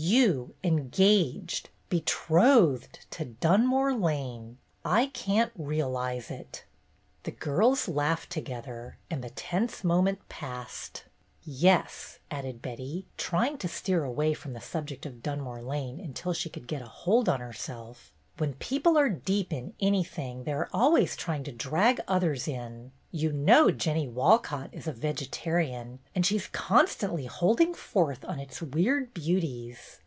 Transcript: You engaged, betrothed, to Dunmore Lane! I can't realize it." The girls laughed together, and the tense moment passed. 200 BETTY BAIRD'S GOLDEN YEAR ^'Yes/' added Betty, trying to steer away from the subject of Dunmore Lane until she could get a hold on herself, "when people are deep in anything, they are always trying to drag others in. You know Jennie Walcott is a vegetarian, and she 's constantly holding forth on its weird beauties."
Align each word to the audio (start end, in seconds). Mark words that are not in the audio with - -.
You 0.00 0.54
engaged, 0.62 1.70
betrothed, 1.90 3.00
to 3.10 3.24
Dunmore 3.24 3.92
Lane! 3.94 4.58
I 4.84 5.06
can't 5.06 5.50
realize 5.56 6.30
it." 6.30 6.64
The 7.24 7.32
girls 7.32 7.88
laughed 7.88 8.30
together, 8.30 8.96
and 9.10 9.24
the 9.24 9.30
tense 9.30 9.82
moment 9.82 10.26
passed. 10.28 11.02
200 11.44 11.50
BETTY 11.50 11.58
BAIRD'S 11.58 11.60
GOLDEN 11.60 11.60
YEAR 11.60 11.82
^'Yes/' 12.14 12.18
added 12.30 12.62
Betty, 12.62 13.06
trying 13.16 13.58
to 13.58 13.66
steer 13.68 14.04
away 14.04 14.34
from 14.34 14.52
the 14.52 14.60
subject 14.60 15.04
of 15.04 15.20
Dunmore 15.22 15.62
Lane 15.62 15.98
until 15.98 16.32
she 16.32 16.48
could 16.48 16.68
get 16.68 16.80
a 16.80 16.86
hold 16.86 17.28
on 17.28 17.40
herself, 17.40 18.12
"when 18.36 18.54
people 18.54 18.96
are 18.96 19.08
deep 19.08 19.52
in 19.52 19.74
anything, 19.80 20.44
they 20.44 20.52
are 20.52 20.68
always 20.72 21.16
trying 21.16 21.42
to 21.42 21.50
drag 21.50 22.00
others 22.06 22.46
in. 22.46 22.92
You 23.10 23.32
know 23.32 23.72
Jennie 23.72 24.06
Walcott 24.06 24.68
is 24.72 24.86
a 24.86 24.92
vegetarian, 24.92 25.98
and 26.14 26.24
she 26.24 26.38
's 26.38 26.46
constantly 26.48 27.24
holding 27.24 27.74
forth 27.74 28.24
on 28.24 28.38
its 28.38 28.62
weird 28.62 29.12
beauties." 29.12 29.98